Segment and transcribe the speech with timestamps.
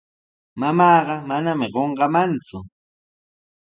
[0.59, 2.57] Mamaaqa manami qunqamanku.